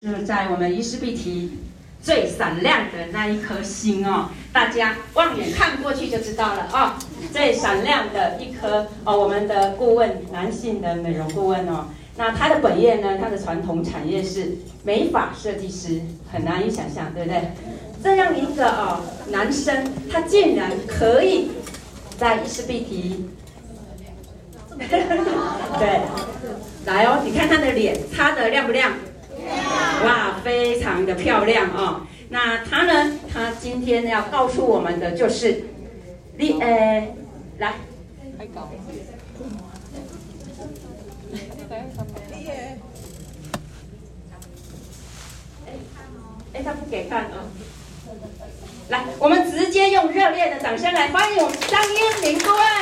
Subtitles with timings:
[0.00, 1.50] 就是在我们伊丝碧媞
[2.00, 6.94] 最闪亮的那一颗星哦，大家望远看过去就知道了哦。
[7.32, 17.50] 最闪亮的一颗哦，我们的顾问，男性的美容顾问哦，那他的本业呢，他的传统产业是美发设计师，很难以想象，对不对？
[18.00, 19.00] 这样一个哦
[19.32, 21.50] 男生，他竟然可以
[22.16, 23.24] 在伊丝碧媞，
[24.78, 26.00] 对，
[26.86, 28.92] 来哦，你看他的脸擦得亮不亮？
[30.04, 32.06] 哇，非常的漂亮哦。
[32.30, 33.18] 那他呢？
[33.32, 35.64] 他今天要告诉我们的就是，
[36.36, 37.08] 你呃，
[37.58, 37.74] 来，
[46.52, 47.48] 哎，他不给看哦。
[48.90, 52.77] 来，我们直接用热烈的掌声来欢迎我们张英明顾问。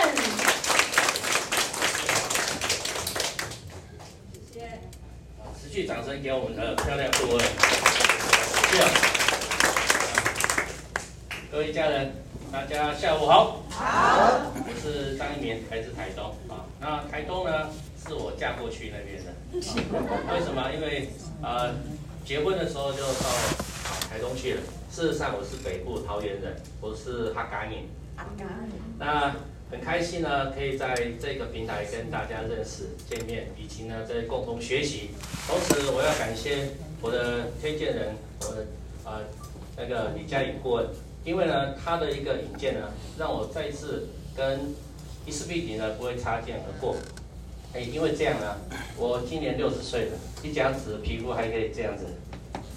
[6.27, 7.47] 给我们的漂亮顾问，
[8.73, 8.89] 这样。
[11.53, 12.13] 各位家人，
[12.51, 13.63] 大家下午好。
[13.71, 14.43] 好。
[14.57, 16.67] 我是张一鸣，来自台东啊。
[16.81, 17.71] 那台东呢，
[18.05, 19.33] 是我嫁过去那边的。
[20.35, 20.69] 为什么？
[20.75, 21.09] 因为
[21.45, 21.73] 呃，
[22.25, 23.31] 结婚的时候就到
[24.11, 24.61] 台东去了。
[24.97, 27.87] 事实上，我是北部桃园人，我是哈嘎尼。
[28.17, 28.73] 哈嘎尼。
[28.99, 29.37] 那
[29.71, 35.11] 很开心呢，可以在这个平台跟大家认识、见面，以及呢在共同学习。
[35.47, 36.71] 同时，我要感谢
[37.03, 38.63] 我的推荐人，我的
[39.05, 39.25] 啊、呃、
[39.77, 40.87] 那个李佳颖顾问，
[41.27, 42.89] 因为呢他的一个引荐呢，
[43.19, 44.75] 让我再一次跟
[45.27, 46.97] 伊丝碧媞呢不会擦肩而过。
[47.75, 48.57] 哎，因为这样呢，
[48.97, 52.07] 我今年六十岁了，一甲子皮肤还可以这样子，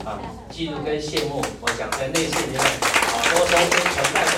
[0.05, 0.19] 啊，
[0.51, 2.65] 嫉妒跟羡慕，我想在内心里面啊
[3.33, 4.31] 都都是存在的。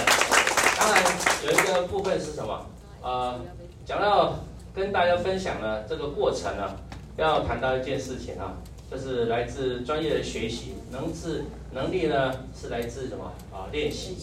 [0.77, 1.03] 当然
[1.45, 2.65] 有一个部分是什么？
[3.01, 3.39] 呃，
[3.85, 4.39] 讲到
[4.73, 6.75] 跟大家分享呢，这个过程呢，
[7.17, 8.57] 要谈到一件事情啊，
[8.89, 13.69] 就是来自专业的学习，能自能力呢是来自什么啊？
[13.71, 14.17] 练习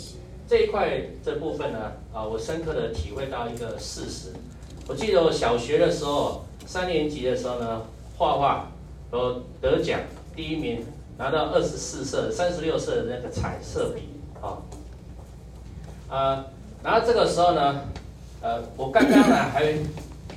[0.48, 4.32] 这一块这部分呢啊，我深刻的体会到一个事实。
[4.88, 7.82] 我记得我小学的时候，三年级的时候呢，
[8.16, 8.71] 画画
[9.10, 10.00] 都得奖
[10.34, 10.84] 第一名，
[11.19, 14.09] 拿到二十四色、三十六色的那个彩色笔
[14.41, 14.62] 啊。
[16.09, 16.45] 呃，
[16.83, 17.81] 然后这个时候呢，
[18.41, 19.75] 呃，我刚刚呢还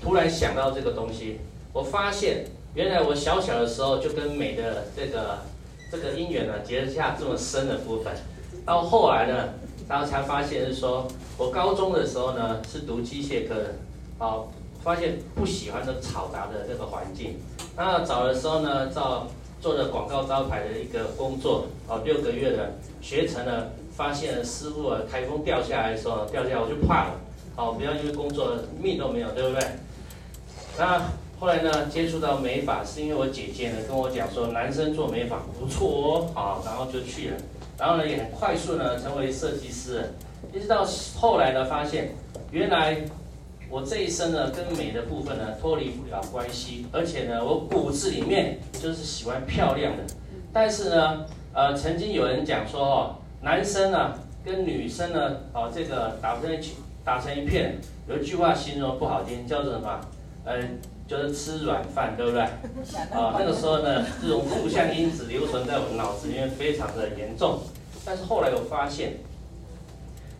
[0.01, 1.39] 突然想到这个东西，
[1.71, 5.37] 我发现原来我小小的时候就跟美的这个
[5.91, 8.13] 这个姻缘呢结下这么深的部分，
[8.65, 9.49] 到后来呢，
[9.87, 13.75] 然后才发现是说我高中的时候呢是读机械科的，
[14.17, 14.51] 好，
[14.83, 17.39] 发现不喜欢这嘈杂的这个环境，
[17.77, 19.27] 那早的时候呢，照
[19.61, 23.71] 做的广告招牌的一个工作，哦，六个月的学成了。
[23.93, 27.19] 发现了师傅啊，台风掉下来的时候掉下来我就怕了，
[27.55, 29.61] 好，不要因为工作命都没有，对不对？
[30.79, 31.01] 那
[31.37, 37.37] 后来呢，接触到美发是因为我姐姐呢跟我讲说，男生做美发不错哦，好，然后就去了，
[37.77, 40.13] 然后呢也很快速呢成为设计师，
[40.53, 40.87] 一直到
[41.19, 42.15] 后来呢发现，
[42.49, 42.97] 原来
[43.71, 50.03] 我这一生呢跟美的部分呢脱离不了关系，而且呢我骨子里面就是喜欢漂亮的，
[50.51, 53.15] 但是呢，呃，曾经有人讲说哦。
[53.43, 56.43] 男生呢、啊，跟女生呢，哦，这个打成
[57.03, 57.75] 打成一片。
[58.07, 59.99] 有一句话形容不好听，叫做什么？
[60.45, 60.67] 嗯、呃，
[61.07, 62.41] 就是吃软饭，对不对？
[62.41, 62.51] 啊、
[63.17, 67.61] 哦，那个时候呢，这种负向因子留存在我脑子里面非常的严重。
[68.05, 69.13] 但是后来我发现，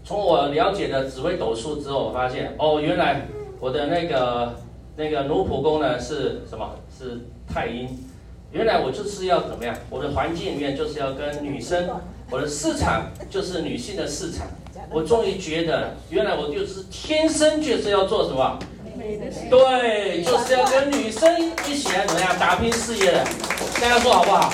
[0.03, 3.28] 从我了解的紫微斗数之后，我发现，哦，原来
[3.59, 4.56] 我的那个
[4.95, 6.75] 那个奴仆宫呢是什么？
[6.97, 7.88] 是太阴。
[8.51, 9.75] 原来我就是要怎么样？
[9.89, 11.89] 我的环境里面就是要跟女生。
[12.29, 14.47] 我的市场就是女性的市场，
[14.89, 18.57] 我终于觉得，原来我就是天生就是要做什么？
[19.50, 23.25] 对，就是要跟女生一起来怎么样打拼事业的，
[23.81, 24.53] 大家说好不好？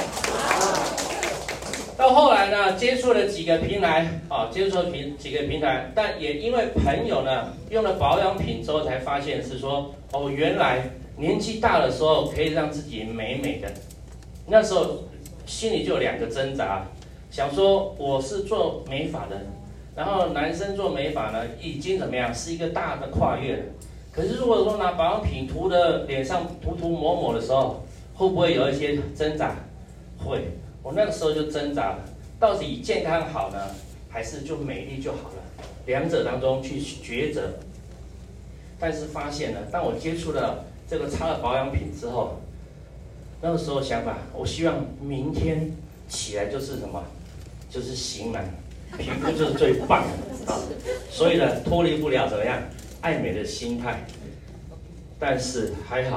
[1.98, 13.68] 到后来呢，接触了几个平台，啊，接触了平几个平台，但也因为朋友呢用了保养品之后，才发现是说，哦，原来年纪大的时候可以让自己美美的，
[14.46, 15.06] 那时候
[15.48, 16.86] 心里就有两个挣扎。
[17.32, 19.42] 想说我是做美发的，
[19.96, 23.64] 然后男生做美发呢，已经怎么样是一个大的跨越了。
[24.12, 27.84] 可是如果说拿保养品涂的脸上涂涂抹抹的时候，
[28.14, 29.56] 会不会有一些挣扎？
[30.24, 30.48] 会，
[30.88, 32.00] 我那个时候就挣扎了，
[32.40, 33.58] 到底健康好呢，
[34.08, 35.66] 还是就美丽就好了？
[35.86, 37.56] 两者当中去抉择。
[38.80, 42.40] 但是发现呢，当我接触了这个擦了保养品之后，
[43.42, 45.70] 那个时候想法，我希望明天
[46.08, 47.04] 起来就是什么？
[47.70, 48.50] 就是型男，
[48.98, 50.58] 皮肤就是最棒的啊！
[51.12, 52.64] 所以呢，脱离不了怎么样
[53.02, 54.06] 爱美的心态。
[55.20, 56.16] 但是还好，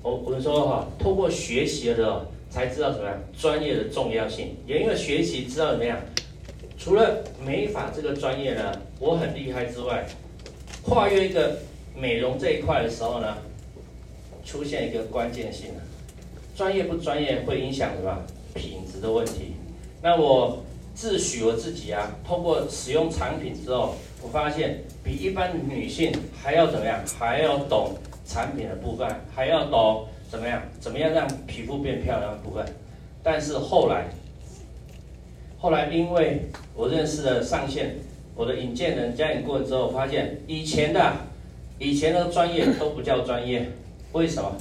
[0.00, 2.22] 我我们说哈，通过学习的时候，
[2.56, 5.98] 才知道怎么样专业的重要性，也因为学习知道怎么样。
[6.78, 10.06] 除了美发这个专业呢，我很厉害之外，
[10.82, 11.58] 跨越一个
[11.94, 13.36] 美容这一块的时候呢，
[14.42, 15.82] 出现一个关键性了，
[16.56, 18.22] 专业不专业会影响什么
[18.54, 19.52] 品质的问题。
[20.00, 20.64] 那我
[20.94, 26.10] 自诩我自己啊，通过使用产品之后，我发现比一般女性
[26.42, 32.64] 还要怎么样，还要懂产品的部分，还要懂怎么样，怎么样让皮肤变漂亮的部分。
[33.22, 34.06] 但是后来。
[35.58, 36.42] 后来，因为
[36.74, 37.96] 我认识了上线，
[38.36, 41.12] 我的引荐人加引过之后，发现以前的
[41.78, 43.66] 以前的专业都不叫专业，
[44.12, 44.52] 为什么？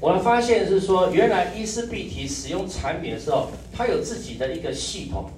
[0.00, 5.30] 我的发现是说，原来伊丝碧媞使用产品的时候，它有自己的一个系统。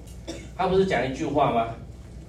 [0.57, 1.75] 它不是讲一句话吗？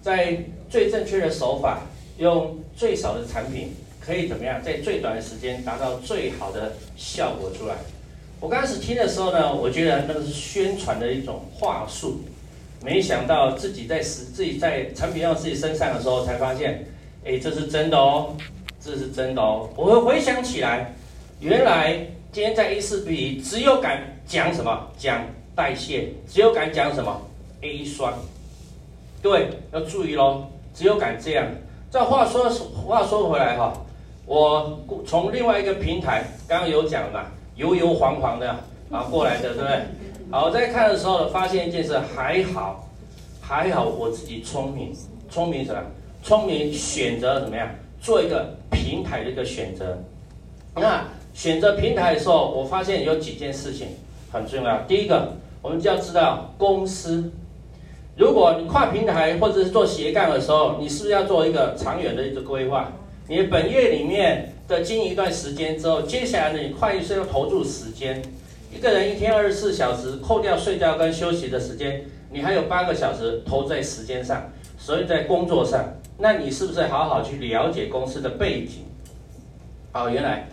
[0.02, 0.36] 在
[0.68, 1.82] 最正确的手法，
[2.18, 3.70] 用最少的产品，
[4.06, 7.74] 可以怎么样，在最短的时间达到最好的效果出来。
[8.38, 12.20] 我刚开始听的时候呢，我觉得那个是宣传的一种话术。
[12.84, 16.86] 没想到自己在实自己在产品用自己身上的时候，才发现，
[17.24, 18.36] 哎，这是真的哦，
[18.80, 19.68] 这是真的哦。
[19.74, 20.94] 我会回想起来，
[21.40, 21.96] 原来
[22.30, 25.24] 今天在伊丝碧媞，只有敢讲什么，讲
[25.56, 27.20] 代谢，只有敢讲什么
[27.62, 28.12] A 酸。
[29.20, 31.44] 各位要注意喽，只有敢这样。
[31.90, 33.72] 这话说话说回来哈，
[34.26, 38.50] 我从另外一个平台刚刚有讲嘛，油油黄黄的
[38.90, 39.82] 啊过来的，对不对？
[40.30, 42.88] 好，我在看的时候发现一件事，还好，
[43.40, 44.92] 还好我自己聪明，
[45.30, 45.80] 聪明什么？
[46.24, 47.68] 聪明选择怎么样？
[48.00, 49.96] 做一个平台的一个选择。
[50.74, 53.88] 那选择平台的时候，我发现有几件事情
[54.32, 54.78] 很重要。
[54.88, 57.30] 第一个，我们就要知道公司，
[58.16, 62.90] 如果你跨平台或者是做斜杠的时候，你是不是要做一个长远的一个规划？
[63.28, 68.22] 你本月里面的经营一段时间之后，接下来呢，你快速要投入时间。
[68.72, 78.84] 一个人一天二十四小时，扣掉睡觉跟休息的时间，你还有八个小时投在时间上，所以在工作上，那你是不是好好去了解公司的背景？
[79.90, 80.48] 好，原来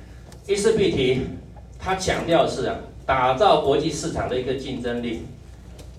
[0.47, 1.21] 伊丝碧媞，
[1.77, 5.27] 它强调是啊，打造国际市场的一个竞争力。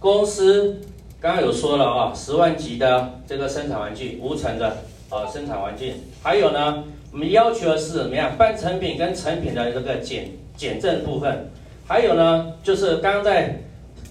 [0.00, 0.81] 公司
[1.20, 4.79] 刚刚有说了啊，十万级的这个生产玩具，无尘的
[5.14, 5.94] 呃生产环境，
[6.25, 6.82] 还有呢，
[7.12, 11.52] 我们要求的是怎么样，半成品跟成品的这个减减震部分。
[11.87, 13.61] 还有呢，就是刚刚在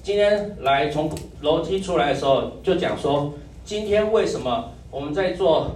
[0.01, 1.11] 今天来从
[1.41, 3.33] 楼梯出来的时候，就讲说，
[3.65, 5.71] 今天为什么我们在做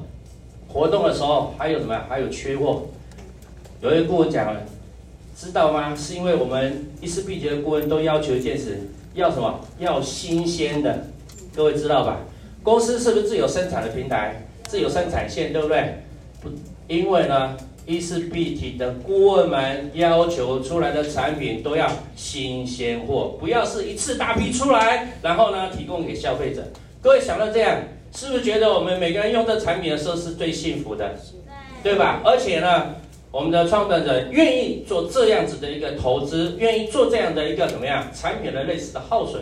[0.69, 1.99] 活动的时候还有什么？
[2.07, 2.83] 还有缺货？
[3.81, 4.61] 有一个顾问讲了，
[5.35, 5.93] 知道吗？
[5.93, 8.79] 是因为我们一丝碧媞的顾问都要求一件事，
[9.13, 9.59] 要什么？
[9.77, 11.07] 要新鲜的。
[11.53, 12.19] 各位知道吧？
[12.63, 16.03] 公司是不是自有生产的平台，自有生产线，对不对？
[16.41, 16.49] 不，
[16.87, 17.55] 因为呢。
[17.89, 26.61] 伊丝碧媞的顾问们要求出来的产品都要新鲜货，不要是一次大批出来，然后呢提供给消费者。
[27.01, 27.77] 各位想到这样，
[28.13, 31.15] 是不是觉得我们每个人用这产品的时候是最幸福的？
[31.81, 32.21] 对吧？
[32.25, 32.95] 而且呢，
[33.31, 39.41] 我们的创办者愿意做这样子的一个投资，愿意做这样的一个怎么样产品的类似的耗损。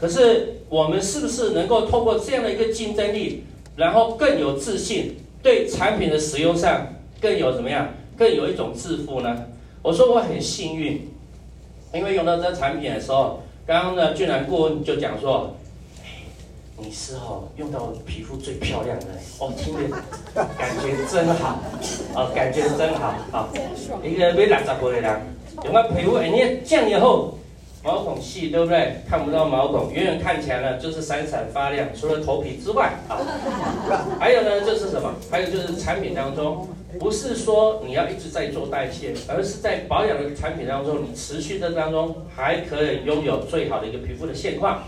[0.00, 3.44] 可是我们是不是能够透过这样的一个竞争力，
[3.76, 6.86] 然后更有自信，对产品的使用上？
[7.20, 7.88] 更有怎么样？
[8.16, 9.46] 更有一种致富呢？
[9.80, 11.08] 我说我很幸运，
[11.94, 15.56] 因为用到这产品的时候，刚刚呢，俊然顾问就讲说，
[16.02, 16.22] 哎，
[16.76, 19.06] 你是哦，用到皮肤最漂亮的，
[19.38, 19.96] 哦，听着
[20.58, 21.62] 感觉真好，
[22.14, 25.20] 哦，感觉真好，啊、哦，一个要六十岁的人，
[25.64, 27.38] 用到皮肤，哎，你这样以后。
[27.84, 28.96] 毛孔细，对不对？
[29.08, 31.88] 看不到毛孔，远远看起来呢，就是闪闪发亮。
[31.98, 33.18] 除了头皮之外啊，
[34.20, 35.12] 还有呢，就是什么？
[35.28, 36.68] 还有就是产品当中，
[37.00, 44.84] 不是说你要一直在做代谢，而是在保养的产品当中，你持续的当中还可以拥有最好的一个皮肤的现况。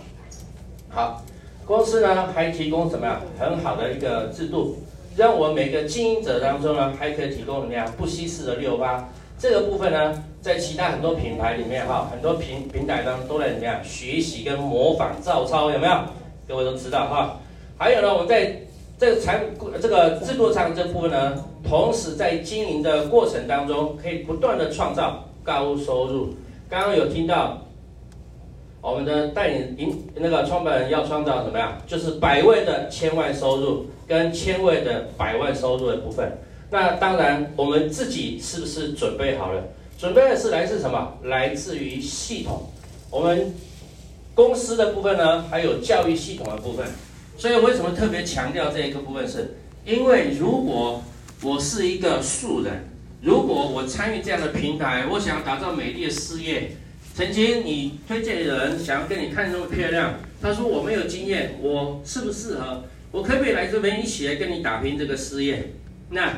[0.89, 1.25] 好，
[1.67, 4.79] 公司呢还提供什么呀很好的一个制度，
[5.17, 9.09] 让我们每个经营者当中呢，还可以提供什么呀不稀释的六八。
[9.39, 15.93] 这个部分呢，在其他很多品牌里面哈，很多平平台当中都在怎么样学习跟模仿照抄，有没有？
[16.49, 17.41] 各位都知道哈。
[17.77, 18.61] 还有呢，我们在
[18.99, 19.45] 这个产
[19.83, 26.35] 这个制作上这部分呢，同时在经营的过程当中，可以不断的创造高收入。
[26.71, 27.59] 刚刚有听到
[28.81, 31.77] 我们的带领营那个创办人要创造怎么样？
[31.87, 36.39] 就是百位的千万收入跟千位的百万收入的部分。
[36.71, 39.63] 那当然，我们自己是不是准备好了？
[39.99, 41.19] 准备的是来自什么？
[41.25, 42.71] 来自于系统。
[43.11, 43.55] 我们
[44.35, 46.87] 公司的部分呢，还有教育系统的部分。
[47.37, 49.57] 所以为什么特别强调这一个部分是？
[49.85, 51.03] 因为如果
[51.43, 52.89] 我是一个素人，
[53.23, 56.73] 如果我参与这样的平台，我想要打造美丽的事业，
[57.15, 62.85] 曾经你推荐的人想要跟你看这么漂亮，他说我没有经验，我适不适合？
[63.13, 65.73] 我可不可以来这边一起来跟你打拼这个事业？
[66.11, 66.33] 那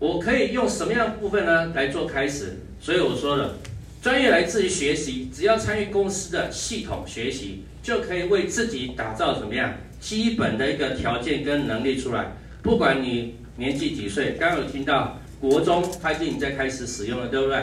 [0.00, 2.56] 我可以用什么样的部分呢来做开始？
[2.80, 3.56] 所以我说了，
[4.02, 12.32] 专业来自于学习，只要参与公司的系统学习，就可以为自己打造怎么样基本的一个条件跟能力出来。
[12.62, 17.62] 不管你年纪几岁，刚有听到国中他已经在开始使用了，对不对？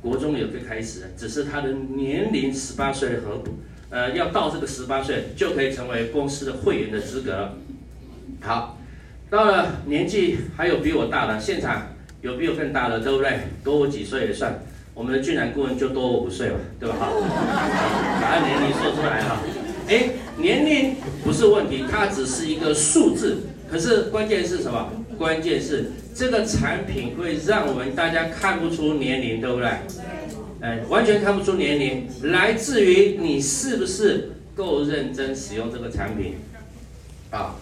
[0.00, 3.42] 国中有个开始，只是他的年龄十八岁和
[3.90, 7.54] 呃要到这个十八岁就可以成为公司的会员的资格。
[8.40, 8.78] 好，
[9.30, 11.88] 到了年纪还有比我大的，现场
[12.22, 13.40] 有比我更大的，对不对？
[13.64, 14.60] 多我几岁也算，
[14.94, 16.96] 我们的俊男顾问就多我五岁吧，对吧？
[17.00, 17.12] 好，
[18.20, 19.40] 把年龄说出来哈。
[19.88, 23.38] 哎，年龄不是问题，它只是一个数字。
[23.70, 24.90] 可是关键是什么？
[25.18, 29.68] 关键是这个产品会让我们大家看不出年龄，对不对？
[30.60, 36.36] 哎，完全看不出年龄，来自于你是不是够认真使用这个产品。
[37.30, 37.56] 啊，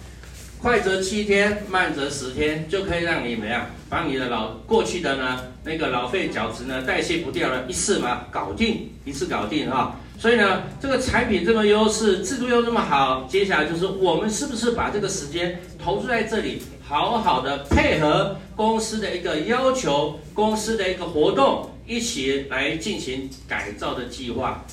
[0.62, 3.66] 快则七天，慢则十天，就可以让你怎么样？
[3.90, 9.98] 把你的老过去的呢那个老废角质呢代谢不掉了，一次嘛搞定，一次搞定哈。
[10.16, 24.64] 所以呢，这个产品这么优势，制度又这么好，接下来就是我们是不是把这个时间投注在这里，好好的配合公司的一个要求，公司的一个活动，一起来进行改造的计划。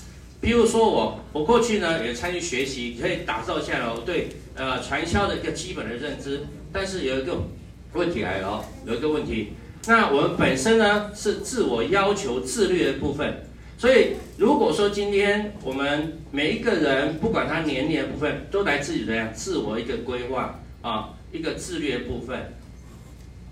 [0.41, 6.41] 比如说我，我过去呢也参与学习，可以打造下来我对呃传销的一个基本的认知。
[6.71, 7.43] 但是有一个
[7.93, 9.53] 问题来了哦，有一个问题，
[9.87, 13.45] 那我们本身呢是自我要求自律的部分。
[13.77, 22.53] 所以，如果说今天我们每一个人，不管他年龄的部分，都来自于怎样自我一个规划啊，一个自律的部分。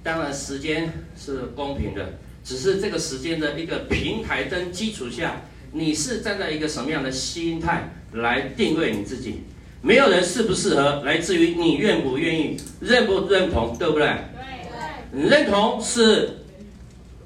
[0.03, 5.41] 当然，时间是公平的，只是这个时间的一个平台跟基础下，
[5.77, 9.43] 你是站在一个什么样的心态来定位你自己？
[9.79, 14.07] 没有人适不适合，来自于你愿不愿意，认不认同，对不对？
[15.13, 15.29] 对对。
[15.29, 16.39] 认同是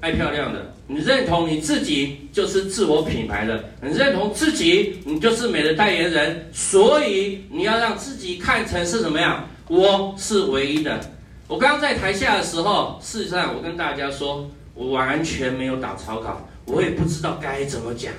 [0.00, 0.74] 爱漂亮的。
[0.86, 9.48] 你认同你自己就是自我品牌的，你认同自己，你就是美的代言人，所以你要让自己看成是什么样？
[9.68, 11.00] 我是唯一的。
[11.48, 18.12] 我刚刚在台下的时候，事实上我跟大家说，我完全没有打草稿，我也不知道该怎么讲。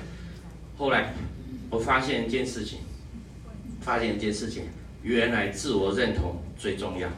[0.84, 1.14] 后来
[1.70, 2.80] 我发现一件事情，
[3.80, 4.64] 发现一件事情，
[5.02, 7.08] 原来自我认同最重要。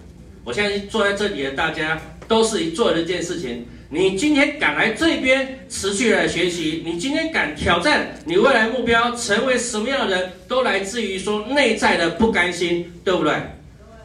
[0.44, 3.66] 我相信坐在这里的大家都是一做的一件事情。
[3.88, 13.34] 你今天敢来这边持续来学习，你今天敢挑战你未来目标成为什么样的人，都来自于说内在的不甘心，对不对？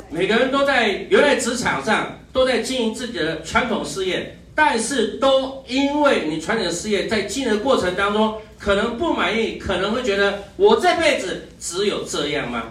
[0.10, 12.65] 每个人都在原来职场上都在经营自己的传统事业，但是都因为你传统的事业在经营的过程当中可能不满意，可能会觉得我这辈子只有这样吗？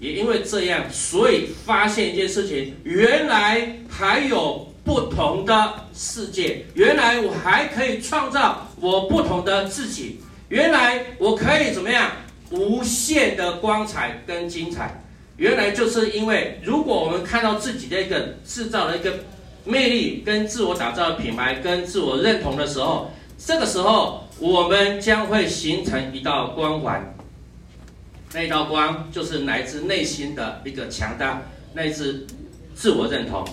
[0.00, 4.66] 也因为这样，所以发现一件事情，原来还有。
[4.84, 10.18] 不同的世界，原来我还可以创造我不同的自己。
[10.48, 12.10] 原来我可以怎么样？
[12.50, 15.04] 无限的光彩跟精彩。
[15.36, 19.12] 原来就是因为，如果我们看到自己的一个制造的一个
[19.66, 27.14] 魅力，跟自我打造的品牌，跟自我认同的时候，这个时候我们将会形成一道光环。
[28.32, 31.42] 那道光就是来自内心的一个强大，
[31.74, 32.26] 来自
[32.74, 33.44] 自我认同。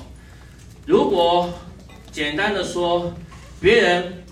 [0.86, 1.50] 如果
[2.12, 3.14] 简单的说，
[3.60, 4.24] 别人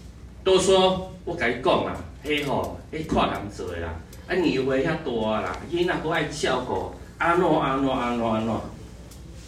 [0.43, 3.95] 都说我跟你讲啦，嘿吼，你看人做的啦，
[4.27, 8.61] 啊年岁遐多啦，囡仔都爱照顾，安诺安诺安诺安诺，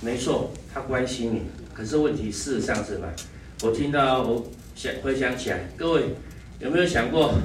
[0.02, 1.42] 没错，他关心你。
[1.74, 3.08] 可是问题事实上是什么？
[3.64, 4.44] 我听到我
[4.76, 6.04] 想回想起来，各位
[6.60, 7.36] 有没有想过，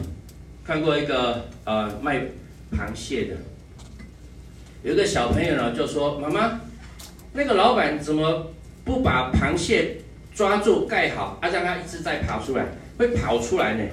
[0.64, 2.22] 看过一个呃卖
[2.72, 3.36] 螃蟹的，
[4.82, 6.60] 有一个小朋友呢就说，妈妈，
[7.32, 8.52] 那个老板怎么？
[8.82, 9.98] 不把螃蟹
[10.34, 12.64] 抓住盖好，啊，让它一直在爬出来，
[12.96, 13.84] 会跑出来呢。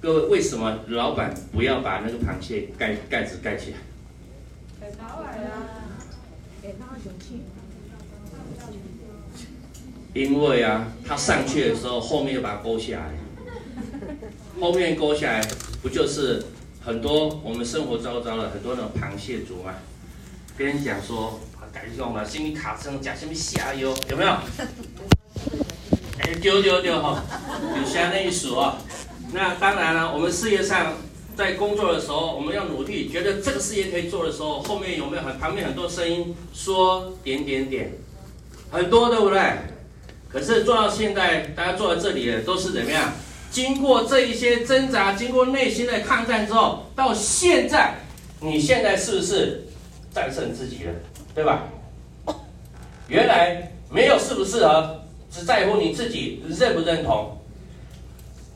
[0.00, 3.78] 各位，为什么老板不要把那个螃蟹盖盖子盖起来？
[10.14, 13.21] 因为啊，他上去的时候，后面又把它勾下来。
[14.62, 15.40] 后面勾下来，
[15.82, 16.40] 不就是
[16.80, 19.74] 很多我们生活周遭的很多那种螃蟹族嘛？
[20.56, 21.40] 别人讲说。
[21.72, 24.30] 改用了，什么卡声讲什么下游，有没有？
[26.18, 27.24] 哎，丢丢丢哈，
[27.74, 28.76] 有下那一数啊。
[29.32, 30.98] 那当然了，我们事业上
[31.34, 37.94] 在工作的时候，我们要努力，觉得这个事业可以做的时候，后面有没有很旁边很多声音说点点点，
[38.70, 39.40] 很多对不对？
[40.28, 43.14] 可是做到现在，大家坐在这里的都是怎么样？
[43.52, 47.94] 经过这一些挣扎，经过内心的抗战之后，到现在，
[48.40, 49.68] 你现在是不是
[50.12, 50.92] 战胜自己了？
[51.34, 51.64] 对吧？
[53.08, 57.38] 原来没有适不适合，只在乎你自己认不认同。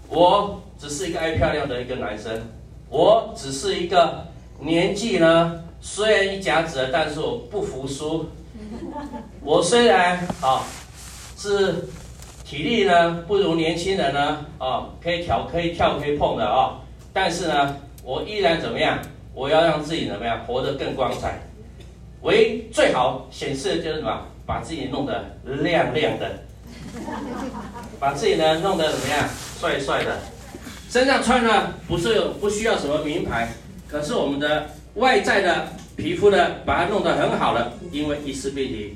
[0.09, 2.49] 我只是一个爱漂亮的一个男生，
[2.88, 4.26] 我只是一个
[4.61, 8.31] 年纪呢，虽然一甲子，但是我不服输。
[9.43, 10.65] 我虽然啊
[11.37, 11.87] 是
[12.49, 16.79] 体力呢不如年轻人呢啊，可以跳可以跳可以碰的啊，
[17.12, 19.00] 但是呢，我依然怎么样？
[19.35, 21.41] 我要让自己怎么样活得更光彩。
[22.23, 24.23] 唯最好显示的就是什么？
[24.47, 26.38] 把自己弄得亮亮的，
[27.99, 29.29] 把自己呢弄得怎么样？
[29.61, 30.17] 帅帅的，
[30.88, 33.49] 身上穿的不是不需要什么名牌，
[33.88, 38.93] 可是我们的外在的皮肤呢，把它弄得很好了，因为伊丝碧媞，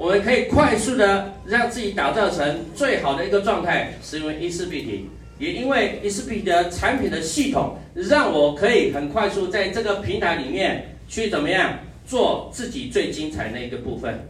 [0.00, 5.04] 我们可以快速的让自己打造成最好的一个状态，是因为伊丝碧媞，
[5.38, 14.26] 也因为伊丝碧媞的产品的系统，让我可以很快速在这个平台里面去怎么样做自己最精彩的一个部分。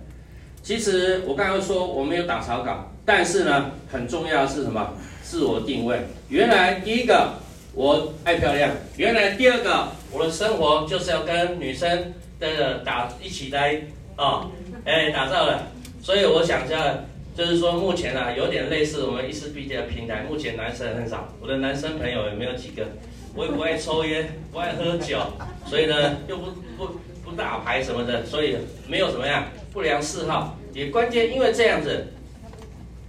[0.60, 4.92] 其实我刚刚说我没有打草稿，但是呢，很重要的是什么？
[5.22, 7.34] 自我定位，原来第一个
[7.74, 13.80] 我爱漂亮，原来第二个我的生活就是要跟女生的打一起来
[14.16, 14.50] 啊、
[14.84, 15.66] 哎打造了，
[16.02, 16.94] 所以我想一下，
[17.36, 22.86] 就是说目前啊有点类似我们伊丝碧媞的平台，目前男生很少，我的男生朋友也没有几个，
[23.34, 25.18] 我也不爱抽烟，不爱喝酒，
[25.66, 26.46] 所以呢又不
[26.76, 28.56] 不不打牌什么的，所以
[28.88, 32.06] 没有什么样不良嗜好，也关键因为这样子。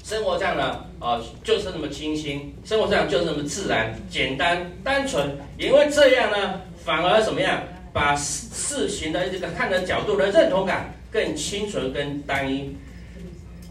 [0.04, 0.64] 生活上呢，
[1.00, 5.38] 啊、哦，就是那么清新；生活上就是那么自然、简单、单纯。
[5.60, 7.62] 因为这样呢，反而怎么样，
[7.94, 12.76] 把事情的这个看的角度的认同感更清纯、跟单一。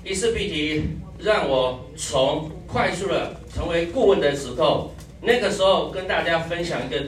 [0.05, 0.83] 伊丝碧媞
[1.19, 7.03] 让我从快速的成为顾问的时候，那个时候跟大家分享一个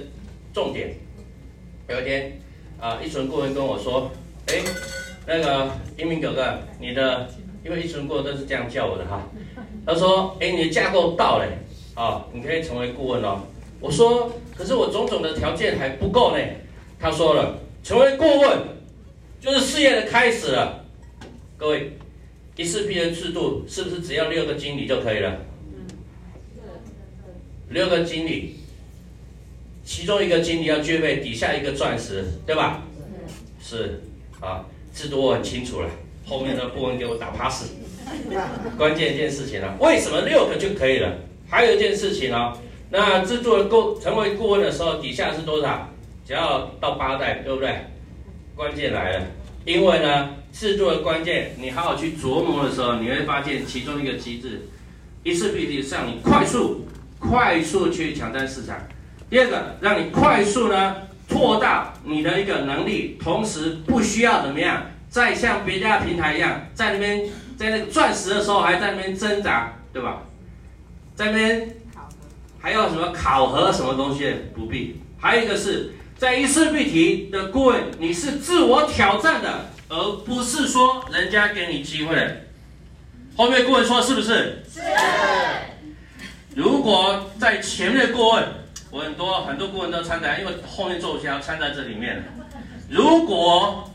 [0.53, 0.95] 重点。
[1.89, 2.41] 有一天，
[2.81, 4.11] 啊，一纯顾问跟我说
[4.49, 4.55] ：“哎，
[5.27, 7.29] 那个英明哥哥，你的。”
[7.65, 9.23] 因为一纯过都是这样叫我的哈，
[9.87, 11.47] 他说：“哎，你的架构到了，
[11.95, 13.41] 啊，你可以成为顾问哦。”
[13.79, 16.43] 我说：“可是我种种的条件还不够呢。”
[16.99, 18.59] 他说了：“成为顾问
[19.43, 20.85] 就是事业的开始了。”
[21.59, 21.99] 各位，
[22.55, 25.37] 第四批的制度是不是只要六个经理就可以了？
[27.71, 28.55] 六个经理，
[29.85, 32.85] 其中一个经理要具备底下一个钻石，对吧？
[33.61, 34.01] 是
[34.41, 35.91] 啊，制度我很清楚了。
[36.25, 37.73] 后面的顾问给我打 pass，
[38.79, 41.19] 关键一件事情啊，为什么六个就可以了？
[41.49, 42.57] 还有一件事情啊，
[42.91, 45.89] 那制作顾成为顾问的时候，底下是多少？
[46.25, 47.75] 只要到八代，对不对？
[48.55, 49.27] 关键来了，
[49.65, 54.69] 因为呢，制作的关键，你好好去琢磨的时候，你会发现其中一个机制，
[55.23, 56.87] 伊丝碧媞是让你快速、
[57.19, 58.77] 快速去抢占市场；
[59.31, 60.97] 第二个，让你快速呢
[61.29, 64.83] 扩大你的一个能力，同时不需要怎么样。
[65.09, 67.23] 再像别家平台一样，在那边
[67.57, 70.23] 在那个钻石的时候还在那边挣扎，对吧？
[71.15, 71.69] 在那边
[72.59, 74.35] 还要什么考核什么东西？
[74.55, 75.01] 不必。
[75.19, 82.37] 还有一个是在一次必提的顾问，你是自我挑战的，而不是说人家给你机会的。
[83.37, 84.63] 后面顾问说是不是？
[84.73, 84.81] 是。
[86.55, 88.45] 如果在前面的顾问，
[88.93, 92.23] 我很多很多顾问都参加，因为后面做不下参在这里面。
[92.89, 93.91] 如果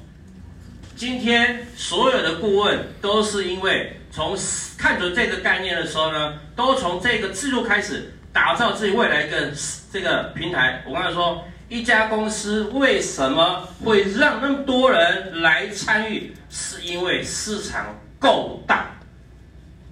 [0.98, 4.38] 今天所有的顾问都是因为从
[4.78, 9.50] 看准这个概念的时候呢，都从这个制度开始打造自己未来一个
[9.94, 10.84] 这个平台。
[10.86, 18.92] 我刚才说，一家公司为什么会让那么多人来参与，是因为市场够大。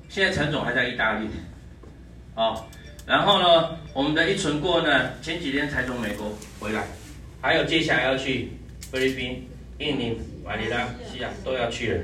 [0.10, 1.28] 现在陈总还在意大利，
[2.36, 2.64] 哦，
[3.06, 6.88] 然后呢，我们的一存过呢，前几天才从美国回来，
[7.42, 8.52] 还有接下来要去
[8.92, 9.48] 菲律宾、
[9.80, 10.18] 印尼。
[10.46, 12.04] 马尼拉、西亚都要去了，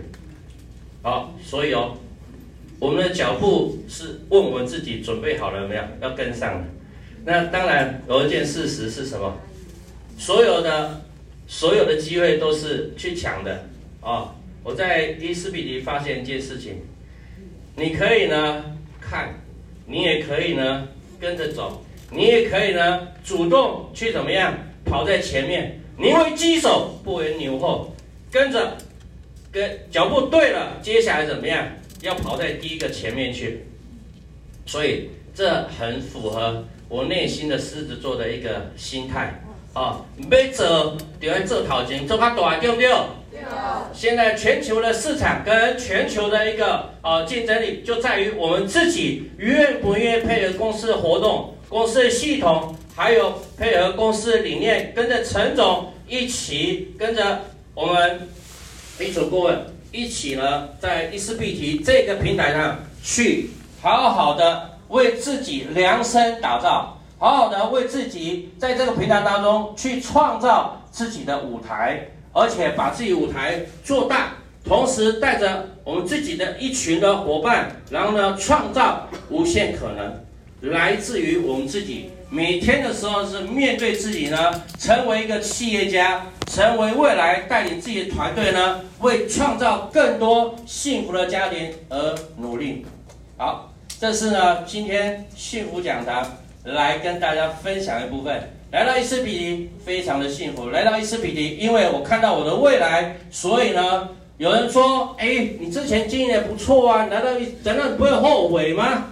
[1.04, 1.96] 好，所以哦，
[2.80, 6.66] 我们的脚步是问我们自己准备好了没有，要跟上了。
[7.24, 9.38] 那当然有一件事实是什么？
[10.22, 11.02] 所有的
[11.48, 13.66] 所有的机会都是去抢的
[14.02, 16.76] 啊、我在伊丝碧媞发现一件事情，
[17.76, 18.64] 你可以呢
[19.00, 19.34] 看，
[19.88, 20.88] 你也可以呢
[21.20, 24.56] 跟着走，你也可以呢主动去怎么样
[24.86, 27.96] 跑在前面，宁为鸡首不为牛后。
[28.32, 28.78] 跟着，
[29.52, 31.68] 跟脚步对了，接下来怎么样？
[32.02, 33.66] 要跑在第一个前面去，
[34.68, 39.44] 所以这很符合我内心的狮子座的一个心态。
[39.74, 42.90] 啊，没做就要做头前，做较大，对不对？
[43.32, 43.40] 对。
[43.94, 57.40] 现在全球的市场跟全球的一个呃竞争力，就在于我们自己愿不愿意配合公司的活动、公司的系统，还有配合公司的理念，跟着陈总一起，跟着
[57.74, 58.28] 我们
[59.00, 59.58] 李总顾问
[59.94, 63.50] 一起呢，在伊思必提这个平台上去
[63.82, 66.98] 好好的为自己量身打造。
[67.22, 74.30] 好好的为自己在这个平台当中去创造自己的舞台，而且把自己舞台做大，
[74.66, 92.84] 同时带着我们自己的一群的伙伴，然后呢，创造无限可能，来自于我们自己每天的时候是面对自己呢，成为一个企业家，成为未来带领自己的团队呢，为创造更多幸福的家庭而努力。
[93.38, 96.26] 好，这是呢今天幸福讲堂。
[96.64, 98.40] 来跟大家分享一部分，
[98.72, 100.70] 来到伊思必提非常的幸福。
[100.70, 109.08] 来到伊思必提，因为我看到我的未来，所以呢，有人说，哎，你之前经营的不错啊，难道你难道你不会后悔吗？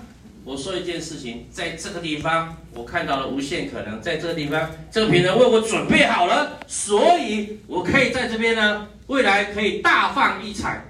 [0.46, 10.84] 我说一件事情，在这个地方我看到了无限可能，在这个地方，这个平台为我准备好了，所以我可以在这边呢，未来可以大放异彩。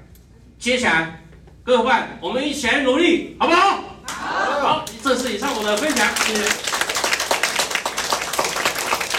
[0.58, 1.22] 接下来，
[1.64, 3.84] 各位伙伴，我们一起来努力，好不好？
[4.62, 6.69] 好，这是以上我的分享，谢谢。